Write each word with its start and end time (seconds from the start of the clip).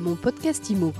Mon 0.00 0.16
podcast 0.16 0.70
IMO. 0.70 0.94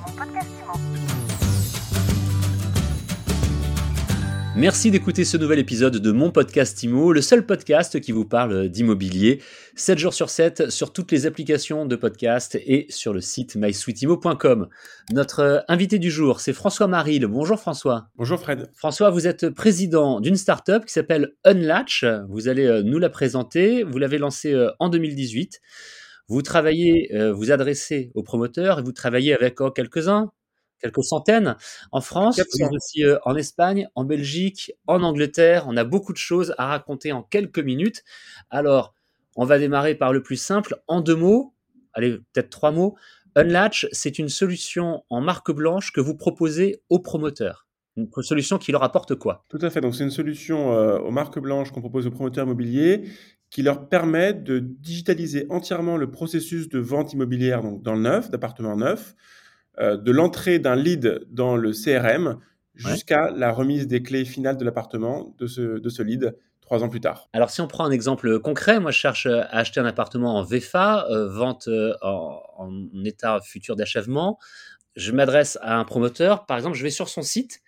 Merci 4.57 4.91
d'écouter 4.91 5.25
ce 5.25 5.38
nouvel 5.38 5.58
épisode 5.58 5.96
de 5.96 6.12
mon 6.12 6.30
podcast 6.30 6.83
IMO, 6.83 7.15
le 7.15 7.23
seul 7.23 7.47
podcast 7.47 7.99
qui 8.03 8.13
vous 8.13 8.27
parle 8.27 8.69
d'immobilier, 8.69 9.41
7 9.75 9.99
jours 9.99 10.13
sur 10.13 10.29
7 10.29 10.69
sur 10.69 10.93
toutes 10.93 11.13
les 11.13 11.25
applications 11.25 11.87
de 11.87 11.97
podcast 11.97 12.57
et 12.57 12.85
sur 12.91 13.15
le 13.15 13.23
site 13.23 13.57
mysweetimo.com. 13.57 14.69
Notre 15.12 15.64
invité 15.69 15.98
du 15.98 16.11
jour, 16.11 16.41
c'est 16.41 16.53
François 16.53 16.87
Maril. 16.87 17.25
Bonjour 17.25 17.59
François. 17.59 18.09
Bonjour 18.17 18.39
Fred. 18.39 18.69
François, 18.75 19.09
vous 19.09 19.27
êtes 19.27 19.48
président 19.48 20.21
d'une 20.21 20.37
startup 20.37 20.85
qui 20.85 20.93
s'appelle 20.93 21.32
Unlatch. 21.45 22.05
Vous 22.29 22.48
allez 22.48 22.67
euh, 22.67 22.82
nous 22.82 22.98
la 22.98 23.09
présenter. 23.09 23.82
Vous 23.82 23.96
l'avez 23.96 24.19
lancée 24.19 24.53
euh, 24.53 24.71
en 24.79 24.91
2018. 24.91 25.59
Vous 26.31 26.43
travaillez, 26.43 27.12
euh, 27.12 27.33
vous 27.33 27.51
adressez 27.51 28.12
aux 28.15 28.23
promoteurs 28.23 28.79
et 28.79 28.83
vous 28.83 28.93
travaillez 28.93 29.35
avec 29.35 29.61
oh, 29.61 29.73
quelques-uns, 29.73 30.30
quelques 30.80 31.02
centaines 31.02 31.57
en 31.91 32.01
France, 32.01 32.41
mais 32.61 32.69
aussi 32.71 33.05
euh, 33.05 33.19
en 33.25 33.34
Espagne, 33.34 33.88
en 33.97 34.05
Belgique, 34.05 34.73
en 34.87 35.02
Angleterre. 35.02 35.65
On 35.66 35.77
a 35.77 35.83
beaucoup 35.83 36.12
de 36.12 36.19
choses 36.19 36.55
à 36.57 36.69
raconter 36.69 37.11
en 37.11 37.24
quelques 37.24 37.59
minutes. 37.59 38.05
Alors, 38.48 38.95
on 39.35 39.45
va 39.45 39.59
démarrer 39.59 39.97
par 39.97 40.12
le 40.12 40.23
plus 40.23 40.37
simple. 40.37 40.77
En 40.87 41.01
deux 41.01 41.16
mots, 41.16 41.52
allez, 41.95 42.19
peut-être 42.33 42.51
trois 42.51 42.71
mots. 42.71 42.95
Unlatch, 43.35 43.88
c'est 43.91 44.21
une 44.21 44.29
solution 44.29 45.02
en 45.10 45.21
marque 45.21 45.51
blanche 45.51 45.91
que 45.91 46.01
vous 46.01 46.15
proposez 46.15 46.80
aux 46.91 47.01
promoteurs. 47.01 47.66
Une 47.97 48.09
solution 48.23 48.59
qui 48.59 48.71
leur 48.71 48.85
apporte 48.85 49.16
quoi? 49.16 49.45
Tout 49.49 49.59
à 49.62 49.69
fait. 49.69 49.80
Donc, 49.80 49.97
c'est 49.97 50.05
une 50.05 50.10
solution 50.10 50.73
euh, 50.74 51.01
aux 51.01 51.10
marques 51.10 51.41
blanches 51.41 51.73
qu'on 51.73 51.80
propose 51.80 52.07
aux 52.07 52.12
promoteurs 52.12 52.47
immobiliers 52.47 53.02
qui 53.50 53.62
leur 53.62 53.88
permet 53.88 54.32
de 54.32 54.60
digitaliser 54.60 55.46
entièrement 55.50 55.96
le 55.96 56.10
processus 56.10 56.68
de 56.68 56.78
vente 56.78 57.12
immobilière 57.12 57.62
donc 57.62 57.82
dans 57.82 57.95
le 57.95 58.00
neuf, 58.00 58.30
d'appartements 58.30 58.76
neufs, 58.76 59.14
euh, 59.78 59.96
de 59.96 60.12
l'entrée 60.12 60.59
d'un 60.59 60.76
lead 60.76 61.26
dans 61.30 61.56
le 61.56 61.73
CRM 61.73 62.38
jusqu'à 62.74 63.30
la 63.30 63.52
remise 63.52 63.87
des 63.87 64.02
clés 64.02 64.24
finales 64.24 64.56
de 64.56 64.64
l'appartement 64.64 65.34
de 65.38 65.46
ce, 65.46 65.80
de 65.80 65.88
ce 65.88 66.02
lead 66.02 66.36
trois 66.60 66.84
ans 66.84 66.88
plus 66.88 67.00
tard. 67.00 67.28
Alors 67.32 67.50
si 67.50 67.60
on 67.60 67.66
prend 67.66 67.84
un 67.84 67.90
exemple 67.90 68.38
concret, 68.38 68.78
moi 68.78 68.92
je 68.92 68.98
cherche 68.98 69.26
à 69.26 69.42
acheter 69.46 69.80
un 69.80 69.86
appartement 69.86 70.36
en 70.36 70.44
VFA, 70.44 71.06
euh, 71.10 71.28
vente 71.28 71.66
euh, 71.66 71.94
en, 72.02 72.40
en, 72.56 73.04
état 73.04 73.40
futur 73.40 73.74
d'achèvement. 73.74 74.38
Je 74.94 75.12
m'adresse 75.12 75.58
à 75.62 75.78
un 75.78 75.84
promoteur, 75.84 76.46
par 76.46 76.56
exemple, 76.56 76.76
je 76.76 76.82
vais 76.82 76.90
sur 76.90 77.08
son 77.08 77.22
site 77.22 77.60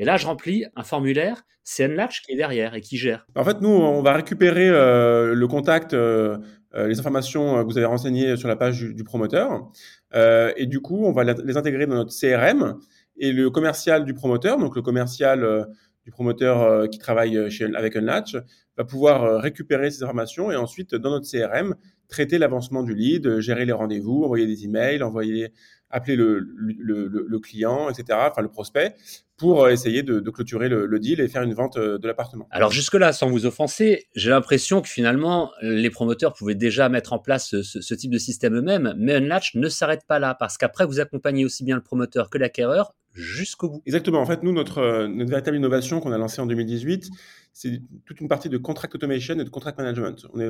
et 0.00 0.04
là 0.04 0.16
je 0.16 0.26
remplis 0.26 0.64
un 0.74 0.82
formulaire 0.82 1.44
c'est 1.70 1.84
Unlatch 1.84 2.22
qui 2.22 2.32
est 2.32 2.36
derrière 2.36 2.74
et 2.74 2.80
qui 2.80 2.96
gère. 2.96 3.26
En 3.36 3.44
fait, 3.44 3.60
nous, 3.60 3.68
on 3.68 4.02
va 4.02 4.14
récupérer 4.14 4.68
euh, 4.68 5.34
le 5.34 5.46
contact, 5.46 5.94
euh, 5.94 6.38
euh, 6.74 6.88
les 6.88 6.98
informations 6.98 7.62
que 7.62 7.70
vous 7.70 7.78
avez 7.78 7.86
renseignées 7.86 8.36
sur 8.36 8.48
la 8.48 8.56
page 8.56 8.80
du, 8.80 8.94
du 8.94 9.04
promoteur. 9.04 9.70
et 10.12 10.66
du 10.66 10.80
coup, 10.80 11.04
on 11.04 11.12
va 11.12 11.22
les 11.24 11.56
intégrer 11.56 11.86
dans 11.86 11.94
notre 11.94 12.12
CRM. 12.12 12.76
Et 13.22 13.32
le 13.32 13.50
commercial 13.50 14.04
du 14.04 14.14
promoteur, 14.14 14.58
donc 14.58 14.74
le 14.74 14.82
commercial 14.82 15.66
du 16.04 16.10
promoteur 16.10 16.88
qui 16.88 16.98
travaille 16.98 17.50
chez, 17.50 17.66
avec 17.76 17.96
Unlatch, 17.96 18.36
va 18.76 18.84
pouvoir 18.84 19.40
récupérer 19.40 19.90
ces 19.90 20.02
informations 20.02 20.50
et 20.50 20.56
ensuite, 20.56 20.94
dans 20.94 21.10
notre 21.10 21.30
CRM, 21.30 21.74
traiter 22.10 22.38
l'avancement 22.38 22.82
du 22.82 22.94
lead, 22.94 23.40
gérer 23.40 23.64
les 23.64 23.72
rendez-vous, 23.72 24.24
envoyer 24.24 24.46
des 24.46 24.64
emails, 24.64 25.02
envoyer 25.02 25.52
appeler 25.90 26.16
le, 26.16 26.38
le, 26.38 27.08
le, 27.08 27.38
client, 27.40 27.90
etc., 27.90 28.18
enfin 28.30 28.42
le 28.42 28.48
prospect, 28.48 28.94
pour 29.36 29.64
euh, 29.64 29.70
essayer 29.70 30.02
de, 30.02 30.20
de 30.20 30.30
clôturer 30.30 30.68
le, 30.68 30.98
deal 30.98 31.20
et 31.20 31.28
faire 31.28 31.42
une 31.42 31.54
vente 31.54 31.76
euh, 31.76 31.98
de 31.98 32.06
l'appartement. 32.06 32.46
Alors 32.50 32.70
jusque-là, 32.70 33.12
sans 33.12 33.28
vous 33.28 33.46
offenser, 33.46 34.06
j'ai 34.14 34.30
l'impression 34.30 34.82
que 34.82 34.88
finalement, 34.88 35.50
les 35.62 35.90
promoteurs 35.90 36.32
pouvaient 36.32 36.54
déjà 36.54 36.88
mettre 36.88 37.12
en 37.12 37.18
place 37.18 37.48
ce, 37.48 37.62
ce, 37.62 37.94
type 37.94 38.12
de 38.12 38.18
système 38.18 38.54
eux-mêmes, 38.56 38.94
mais 38.96 39.14
Unlatch 39.14 39.54
ne 39.56 39.68
s'arrête 39.68 40.02
pas 40.06 40.18
là, 40.18 40.34
parce 40.34 40.58
qu'après, 40.58 40.86
vous 40.86 41.00
accompagnez 41.00 41.44
aussi 41.44 41.64
bien 41.64 41.74
le 41.74 41.82
promoteur 41.82 42.30
que 42.30 42.38
l'acquéreur 42.38 42.94
jusqu'au 43.12 43.68
bout. 43.68 43.82
Exactement. 43.86 44.20
En 44.20 44.26
fait, 44.26 44.42
nous, 44.42 44.52
notre, 44.52 44.78
euh, 44.78 45.08
notre 45.08 45.30
véritable 45.30 45.56
innovation 45.56 46.00
qu'on 46.00 46.12
a 46.12 46.18
lancée 46.18 46.40
en 46.40 46.46
2018, 46.46 47.10
c'est 47.52 47.82
toute 48.04 48.20
une 48.20 48.28
partie 48.28 48.48
de 48.48 48.58
contract 48.58 48.94
automation 48.94 49.34
et 49.38 49.44
de 49.44 49.50
contract 49.50 49.78
management. 49.78 50.26
On 50.32 50.40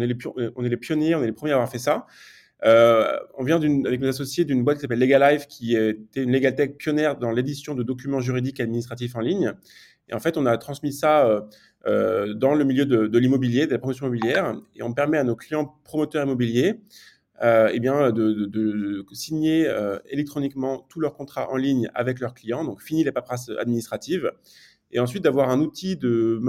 est, 0.00 0.06
les, 0.06 0.14
pionniers, 0.14 1.14
on 1.14 1.22
est 1.22 1.26
les 1.26 1.32
premiers 1.32 1.52
à 1.52 1.54
avoir 1.54 1.70
fait 1.70 1.78
ça. 1.78 2.06
Euh, 2.64 3.16
on 3.36 3.44
vient 3.44 3.60
avec 3.60 4.00
nos 4.00 4.08
associés 4.08 4.44
d'une 4.44 4.64
boîte 4.64 4.78
qui 4.78 4.82
s'appelle 4.82 4.98
Legalife, 4.98 5.46
qui 5.46 5.76
était 5.76 6.22
une 6.22 6.32
legal 6.32 6.54
tech 6.54 6.70
pionnière 6.76 7.16
dans 7.16 7.30
l'édition 7.30 7.74
de 7.74 7.82
documents 7.82 8.20
juridiques 8.20 8.60
et 8.60 8.64
administratifs 8.64 9.14
en 9.16 9.20
ligne. 9.20 9.52
Et 10.08 10.14
en 10.14 10.20
fait, 10.20 10.36
on 10.36 10.46
a 10.46 10.56
transmis 10.58 10.92
ça 10.92 11.26
euh, 11.26 11.40
euh, 11.86 12.34
dans 12.34 12.54
le 12.54 12.64
milieu 12.64 12.86
de, 12.86 13.18
l'immobilier, 13.18 13.66
de 13.66 13.72
la 13.72 13.78
promotion 13.78 14.06
immobilière, 14.06 14.56
et 14.74 14.82
on 14.82 14.92
permet 14.92 15.18
à 15.18 15.24
nos 15.24 15.36
clients 15.36 15.78
promoteurs 15.84 16.24
immobiliers 16.24 16.80
eh 17.40 17.78
bien, 17.78 18.10
de, 18.10 19.04
signer 19.12 19.72
électroniquement 20.10 20.84
tous 20.88 20.98
leurs 20.98 21.14
contrats 21.14 21.48
en 21.52 21.56
ligne 21.56 21.88
avec 21.94 22.18
leurs 22.18 22.34
clients, 22.34 22.64
donc 22.64 22.82
fini 22.82 23.04
les 23.04 23.12
paperasses 23.12 23.52
administratives, 23.60 24.32
et 24.92 25.00
ensuite 25.00 25.24
d'avoir 25.24 25.50
un 25.50 25.60
outil 25.60 25.96
de 25.96 26.40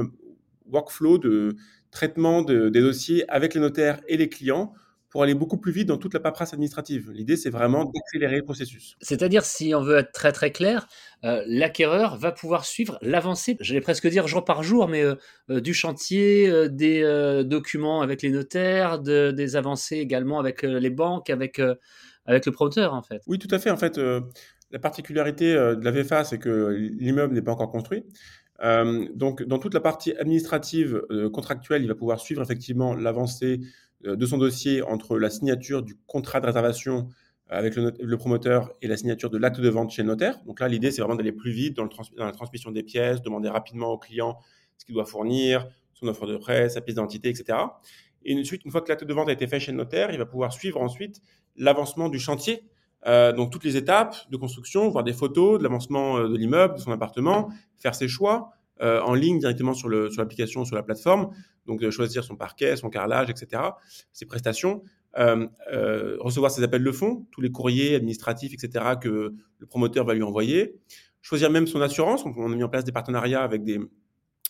workflow, 0.72 1.18
de 1.18 1.56
traitement 1.92 2.42
de, 2.42 2.70
des 2.70 2.82
dossiers 2.82 3.30
avec 3.30 3.54
les 3.54 3.62
notaires 3.62 4.00
et 4.08 4.18
les 4.18 4.30
clients 4.30 4.74
pour 5.10 5.24
aller 5.24 5.34
beaucoup 5.34 5.58
plus 5.58 5.72
vite 5.72 5.88
dans 5.88 5.98
toute 5.98 6.14
la 6.14 6.20
paperasse 6.20 6.54
administrative. 6.54 7.12
L'idée, 7.12 7.36
c'est 7.36 7.50
vraiment 7.50 7.86
d'accélérer 7.86 8.38
le 8.38 8.44
processus. 8.44 8.96
C'est-à-dire, 9.02 9.44
si 9.44 9.74
on 9.74 9.82
veut 9.82 9.98
être 9.98 10.12
très 10.12 10.32
très 10.32 10.52
clair, 10.52 10.88
euh, 11.26 11.44
l'acquéreur 11.48 12.18
va 12.18 12.32
pouvoir 12.32 12.64
suivre 12.64 13.00
l'avancée, 13.02 13.58
j'allais 13.60 13.82
presque 13.82 14.08
dire 14.08 14.28
jour 14.28 14.46
par 14.46 14.62
jour, 14.62 14.88
mais 14.88 15.02
euh, 15.02 15.16
euh, 15.50 15.62
du 15.62 15.74
chantier, 15.74 16.70
des 16.70 17.02
documents 17.44 18.02
avec 18.02 18.22
les 18.22 18.30
notaires, 18.30 19.00
de, 19.00 19.32
des 19.32 19.56
avancées 19.56 19.98
également 19.98 20.40
avec 20.40 20.62
les 20.62 20.90
banques, 20.90 21.30
avec, 21.30 21.60
avec 22.26 22.46
le 22.46 22.52
promoteur, 22.52 22.94
en 22.94 23.02
fait. 23.02 23.22
Oui, 23.26 23.40
tout 23.40 23.54
à 23.54 23.58
fait. 23.58 23.72
En 23.72 23.78
fait, 23.78 24.00
la 24.72 24.80
particularité 24.80 25.54
de 25.54 25.84
la 25.84 25.92
VFA, 25.92 26.24
c'est 26.24 26.38
que 26.38 26.70
l'immeuble 27.00 27.34
n'est 27.34 27.42
pas 27.42 27.52
encore 27.52 27.72
construit. 27.72 28.04
donc, 29.16 29.44
dans 29.44 29.58
toute 29.58 29.74
la 29.74 29.80
partie 29.80 30.16
administrative 30.16 31.02
contractuelle, 31.34 31.82
il 31.82 31.88
va 31.88 31.96
pouvoir 31.96 32.20
suivre 32.20 32.42
effectivement 32.42 32.94
l'avancée 32.94 33.62
euh, 34.06 34.16
de 34.16 34.26
son 34.26 34.38
dossier 34.38 34.82
entre 34.82 35.18
la 35.18 35.30
signature 35.30 35.84
du 35.84 35.98
contrat 36.08 36.40
de 36.40 36.46
réservation 36.46 37.10
euh, 37.52 37.58
avec 37.58 37.76
le, 37.76 38.18
promoteur 38.18 38.72
et 38.82 38.88
la 38.88 38.96
signature 38.96 39.30
de 39.30 39.38
l'acte 39.38 39.60
de 39.60 39.68
vente 39.68 39.92
chez 39.92 40.04
le 40.04 40.08
notaire. 40.08 40.42
Donc 40.46 40.62
là, 40.62 40.70
l'idée, 40.70 40.92
c'est 40.92 41.02
vraiment 41.02 41.18
d'aller 41.18 41.34
plus 41.34 41.52
vite 41.52 41.76
dans, 41.76 41.90
la 42.18 42.32
transmission 42.32 42.72
des 42.72 42.84
pièces, 42.84 43.22
demander 43.22 43.50
rapidement 43.50 43.92
au 43.92 43.98
client 43.98 44.40
ce 44.78 44.86
qu'il 44.86 44.96
doit 44.96 45.06
fournir, 45.06 45.68
son 45.94 46.08
offre 46.08 46.28
de 46.28 46.38
prêt, 46.38 46.70
sa 46.70 46.80
pièce 46.80 46.96
d'identité, 46.96 47.28
etc. 47.28 47.60
Et 48.24 48.40
ensuite, 48.40 48.64
une 48.64 48.72
fois 48.72 48.82
que 48.82 48.88
l'acte 48.88 49.04
de 49.04 49.14
vente 49.14 49.28
a 49.28 49.34
été 49.34 49.48
fait 49.48 49.60
chez 49.60 49.74
le 49.74 49.78
notaire, 49.78 50.12
il 50.12 50.18
va 50.18 50.26
pouvoir 50.26 50.54
suivre 50.54 50.80
ensuite 50.82 51.22
l'avancement 51.58 52.08
du 52.08 52.20
chantier. 52.20 52.64
Euh, 53.08 53.32
donc 53.32 53.52
toutes 53.52 53.64
les 53.64 53.78
étapes 53.78 54.16
de 54.30 54.38
construction, 54.38 54.90
voir 54.90 55.04
des 55.04 55.14
photos 55.14 55.58
de 55.58 55.64
l'avancement 55.64 56.18
euh, 56.18 56.28
de 56.28 56.36
l'immeuble, 56.36 56.76
de 56.76 56.80
son 56.80 56.92
appartement, 56.92 57.50
faire 57.78 57.96
ses 57.96 58.08
choix, 58.08 58.52
euh, 58.82 59.02
en 59.02 59.14
ligne 59.14 59.40
directement 59.40 59.74
sur 59.74 59.90
l'application, 59.90 60.62
sur, 60.62 60.68
sur 60.68 60.76
la 60.78 60.84
plateforme. 60.84 61.32
Donc, 61.66 61.82
de 61.82 61.92
choisir 61.92 62.24
son 62.24 62.38
parquet, 62.38 62.78
son 62.78 62.90
carrelage, 62.90 63.30
etc., 63.30 63.62
ses 64.14 64.26
prestations. 64.26 64.84
Euh, 65.18 65.48
euh, 65.74 66.18
recevoir 66.20 66.50
ses 66.52 66.64
appels 66.64 66.84
de 66.84 66.92
fonds, 66.92 67.26
tous 67.32 67.42
les 67.42 67.52
courriers 67.52 67.96
administratifs, 67.96 68.54
etc., 68.54 68.94
que 69.02 69.34
le 69.58 69.66
promoteur 69.66 70.06
va 70.06 70.14
lui 70.14 70.24
envoyer. 70.24 70.76
Choisir 71.22 71.50
même 71.50 71.68
son 71.68 71.82
assurance. 71.82 72.24
On 72.26 72.52
a 72.52 72.56
mis 72.56 72.64
en 72.64 72.70
place 72.70 72.86
des 72.86 72.94
partenariats 72.94 73.44
avec 73.44 73.64
des, 73.64 73.80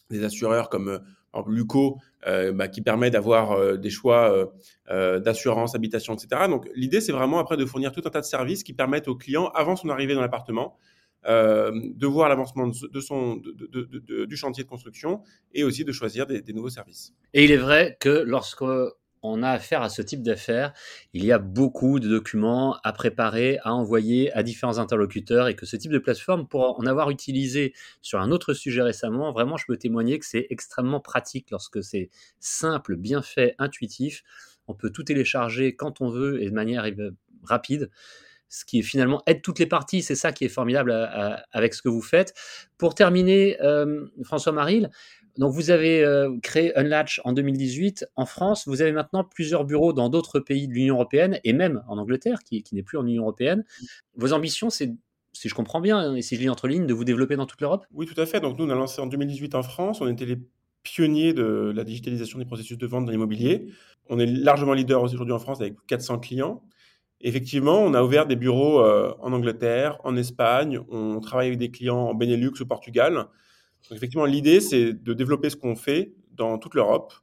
des 0.10 0.24
assureurs 0.24 0.70
comme 0.70 1.00
exemple, 1.34 1.52
Luco, 1.52 1.98
euh, 2.28 2.52
bah, 2.52 2.68
qui 2.68 2.82
permet 2.82 3.10
d'avoir 3.12 3.52
euh, 3.52 3.78
des 3.78 3.90
choix 3.90 4.50
euh, 4.90 5.20
d'assurance, 5.20 5.76
habitation, 5.76 6.16
etc. 6.16 6.48
Donc, 6.48 6.68
l'idée, 6.76 7.02
c'est 7.02 7.12
vraiment 7.12 7.40
après 7.40 7.58
de 7.58 7.66
fournir 7.66 7.92
tout 7.92 8.02
un 8.06 8.10
tas 8.10 8.22
de 8.22 8.26
services 8.26 8.64
qui 8.64 8.74
permettent 8.74 9.08
au 9.08 9.16
client, 9.16 9.48
avant 9.54 9.76
son 9.76 9.90
arrivée 9.90 10.16
dans 10.16 10.22
l'appartement, 10.22 10.78
euh, 11.26 11.72
de 11.74 12.08
voir 12.08 12.30
l'avancement 12.30 12.68
de 12.68 13.00
son, 13.02 13.36
de, 13.36 13.52
de, 13.52 14.26
du 14.26 14.38
chantier 14.38 14.64
de 14.64 14.70
construction 14.70 15.22
et 15.54 15.66
aussi 15.66 15.84
de 15.84 15.92
choisir 15.92 16.26
des, 16.26 16.42
des, 16.42 16.54
nouveaux 16.54 16.70
services. 16.70 17.14
Et 17.34 17.44
il 17.44 17.52
est 17.52 17.58
vrai 17.58 17.98
que 18.00 18.24
lorsque 18.26 18.64
on 19.22 19.44
a 19.44 19.50
affaire 19.50 19.82
à 19.82 19.90
ce 19.90 20.02
type 20.02 20.22
d'affaires, 20.22 20.74
il 21.14 21.26
y 21.26 21.32
a 21.32 21.40
beaucoup 21.40 22.00
de 22.00 22.08
documents 22.08 22.78
à 22.84 22.94
préparer, 22.94 23.60
à 23.64 23.74
envoyer 23.74 24.32
à 24.34 24.44
différents 24.44 24.78
interlocuteurs 24.78 25.48
et 25.48 25.56
que 25.56 25.66
ce 25.66 25.76
type 25.76 25.92
de 25.92 26.00
plateforme, 26.00 26.48
pour 26.48 26.80
en 26.80 26.86
avoir 26.86 27.10
utilisé 27.10 27.74
sur 28.02 28.20
un 28.20 28.32
autre 28.32 28.54
sujet 28.54 28.82
récemment, 28.82 29.32
vraiment, 29.32 29.58
je 29.58 29.66
peux 29.66 29.78
témoigner 29.78 30.20
que 30.20 30.26
c'est 30.26 30.48
extrêmement 30.50 31.00
pratique 31.00 31.52
lorsque 31.52 31.84
c'est 31.84 32.10
simple, 32.40 32.96
bien 32.96 33.22
fait, 33.22 33.56
intuitif. 33.60 34.24
On 34.68 34.74
peut 34.74 34.90
tout 34.90 35.04
télécharger 35.04 35.76
quand 35.76 36.02
on 36.02 36.10
veut 36.10 36.42
et 36.42 36.50
de 36.50 36.56
manière 36.56 36.86
rapide 37.44 37.90
ce 38.50 38.66
qui 38.66 38.82
finalement 38.82 39.22
aide 39.28 39.42
toutes 39.42 39.60
les 39.60 39.68
parties. 39.68 40.02
C'est 40.02 40.16
ça 40.16 40.32
qui 40.32 40.44
est 40.44 40.50
formidable 40.50 40.92
à, 40.92 41.36
à, 41.36 41.44
avec 41.52 41.74
ce 41.74 41.82
que 41.82 41.90
vous 41.90 42.02
faites. 42.02 42.34
Pour 42.78 42.96
terminer, 42.96 43.62
euh, 43.62 44.08
François 44.24 44.52
Maril, 44.52 44.90
donc 45.38 45.54
vous 45.54 45.72
avez 45.72 46.04
euh, 46.04 46.38
créé 46.42 46.78
Unlatch 46.78 47.22
en 47.24 47.34
2018 47.34 48.06
en 48.16 48.26
France. 48.26 48.68
Vous 48.68 48.82
avez 48.82 48.92
maintenant 48.92 49.24
plusieurs 49.24 49.66
bureaux 49.66 49.94
dans 49.94 50.10
d'autres 50.10 50.40
pays 50.40 50.68
de 50.68 50.74
l'Union 50.74 50.96
européenne 50.96 51.40
et 51.44 51.54
même 51.54 51.84
en 51.88 51.98
Angleterre, 51.98 52.40
qui, 52.44 52.64
n'est 52.72 52.84
plus 52.84 52.98
en 52.98 53.06
Union 53.06 53.24
européenne. 53.24 53.64
Vos 54.16 54.34
ambitions, 54.34 54.70
c'est 54.70 54.94
si 55.32 55.48
je 55.48 55.56
comprends 55.56 55.80
bien, 55.80 56.16
et 56.16 56.22
si 56.22 56.36
je 56.36 56.42
lis 56.42 56.50
entre 56.50 56.68
lignes, 56.68 56.88
de 56.88 56.94
vous 56.94 57.06
développer 57.06 57.36
dans 57.36 57.46
toute 57.46 57.62
l'Europe? 57.62 57.86
Oui, 57.94 58.06
tout 58.06 58.20
à 58.20 58.26
fait. 58.26 58.42
Donc 58.42 58.58
nous, 58.58 58.66
on 58.66 58.70
a 58.70 58.76
lancé 58.76 59.00
en 59.00 59.08
2018 59.08 59.56
en 59.56 59.64
France. 59.64 60.02
On 60.02 60.08
était 60.08 60.26
les 60.26 60.38
pionniers 60.84 61.34
de 61.34 61.72
la 61.74 61.84
digitalisation 61.84 62.40
des 62.40 62.46
processus 62.46 62.78
de 62.78 62.88
vente 62.88 63.06
dans 63.06 63.12
l'immobilier. 63.12 63.68
On 64.10 64.20
est 64.20 64.26
largement 64.26 64.74
leader 64.74 65.02
aujourd'hui 65.02 65.34
en 65.34 65.40
France 65.40 65.62
avec 65.62 65.76
400 65.88 66.20
clients. 66.20 66.64
Effectivement, 67.22 67.80
on 67.80 67.94
a 67.94 68.02
ouvert 68.02 68.26
des 68.26 68.36
bureaux 68.36 68.82
en 68.82 69.34
Angleterre, 69.34 70.00
en 70.04 70.16
Espagne, 70.16 70.80
on 70.90 71.20
travaille 71.20 71.48
avec 71.48 71.60
des 71.60 71.70
clients 71.70 71.98
en 71.98 72.14
Benelux, 72.14 72.54
au 72.62 72.66
Portugal. 72.66 73.28
Donc 73.84 73.98
effectivement, 73.98 74.26
l'idée, 74.26 74.62
c'est 74.62 74.94
de 74.94 75.14
développer 75.14 75.50
ce 75.50 75.56
qu'on 75.56 75.76
fait 75.76 76.14
dans 76.32 76.58
toute 76.58 76.76
l'Europe, 76.76 77.14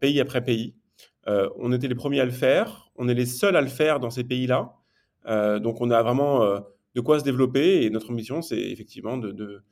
pays 0.00 0.20
après 0.20 0.44
pays. 0.44 0.74
on 1.26 1.72
était 1.72 1.88
les 1.88 1.94
premiers 1.94 2.20
à 2.20 2.24
le 2.24 2.32
faire, 2.32 2.90
on 2.96 3.08
est 3.08 3.14
les 3.14 3.26
seuls 3.26 3.56
à 3.56 3.60
le 3.60 3.68
faire 3.68 4.00
dans 4.00 4.10
ces 4.10 4.24
pays-là. 4.24 4.74
donc 5.60 5.80
on 5.80 5.90
a 5.90 6.02
vraiment 6.02 6.40
de 6.94 7.00
quoi 7.00 7.20
se 7.20 7.24
développer 7.24 7.84
et 7.84 7.90
notre 7.90 8.10
mission, 8.12 8.42
c'est 8.42 8.58
effectivement 8.60 9.16
de 9.16 9.62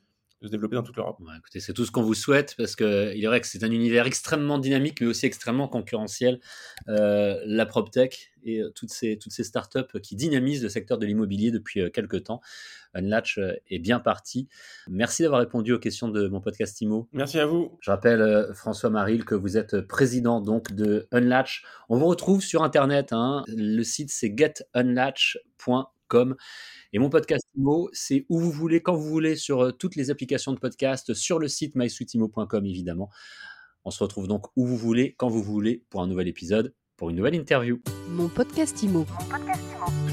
se 0.42 0.48
développer 0.48 0.76
dans 0.76 0.82
toute 0.82 0.96
l'Europe. 0.96 1.18
écoutez, 1.38 1.60
c'est 1.60 1.72
tout 1.72 1.84
ce 1.84 1.90
qu'on 1.90 2.02
vous 2.02 2.14
souhaite 2.14 2.54
parce 2.58 2.76
qu'il 2.76 2.86
est 2.86 3.26
vrai 3.26 3.40
que 3.40 3.46
c'est 3.46 3.64
un 3.64 3.70
univers 3.70 4.06
extrêmement 4.06 4.58
dynamique 4.58 5.00
mais 5.00 5.06
aussi 5.06 5.26
extrêmement 5.26 5.68
concurrentiel, 5.68 6.40
euh, 6.88 7.40
la 7.46 7.64
PropTech 7.64 8.32
et 8.44 8.60
euh, 8.60 8.70
toutes 8.74 8.90
ces, 8.90 9.18
toutes 9.18 9.32
ces 9.32 9.44
startups 9.44 10.00
qui 10.02 10.14
dynamisent 10.14 10.62
le 10.62 10.68
secteur 10.68 10.98
de 10.98 11.06
l'immobilier 11.06 11.50
depuis 11.50 11.80
euh, 11.80 11.90
quelques 11.90 12.24
temps. 12.24 12.40
Unlatch 12.94 13.38
est 13.68 13.78
bien 13.78 13.98
parti. 13.98 14.48
Merci 14.88 15.22
d'avoir 15.22 15.40
répondu 15.40 15.72
aux 15.74 15.78
questions 15.78 16.08
de 16.08 16.28
mon 16.28 16.40
podcast 16.40 16.80
IMO. 16.80 17.08
Merci 17.12 17.38
à 17.38 17.44
vous. 17.44 17.76
Je 17.80 17.90
rappelle, 17.90 18.48
François 18.54 18.88
Maril, 18.88 19.26
que 19.26 19.34
vous 19.34 19.58
êtes 19.58 19.82
président 19.82 20.40
donc 20.40 20.72
de 20.72 21.06
Unlatch. 21.12 21.62
On 21.90 21.98
vous 21.98 22.06
retrouve 22.06 22.42
sur 22.42 22.62
Internet. 22.62 23.12
Hein. 23.12 23.44
Le 23.48 23.82
site, 23.82 24.10
c'est 24.10 24.34
getunlatch.com. 24.34 25.95
Et 26.92 26.98
mon 26.98 27.10
podcast 27.10 27.44
IMO, 27.56 27.88
c'est 27.92 28.26
où 28.28 28.38
vous 28.38 28.50
voulez, 28.50 28.80
quand 28.80 28.94
vous 28.94 29.08
voulez, 29.08 29.36
sur 29.36 29.60
euh, 29.60 29.72
toutes 29.72 29.96
les 29.96 30.10
applications 30.10 30.52
de 30.52 30.58
podcast, 30.58 31.14
sur 31.14 31.38
le 31.38 31.48
site 31.48 31.74
mysweetimo.com 31.74 32.66
évidemment. 32.66 33.10
On 33.84 33.90
se 33.90 34.02
retrouve 34.02 34.28
donc 34.28 34.46
où 34.56 34.66
vous 34.66 34.76
voulez, 34.76 35.14
quand 35.16 35.28
vous 35.28 35.42
voulez, 35.42 35.84
pour 35.90 36.02
un 36.02 36.06
nouvel 36.06 36.28
épisode, 36.28 36.74
pour 36.96 37.10
une 37.10 37.16
nouvelle 37.16 37.34
interview. 37.34 37.80
Mon 38.08 38.28
podcast 38.28 38.82
IMO. 38.82 39.06
Mon 39.08 39.28
podcast 39.28 39.62
IMO. 39.72 40.05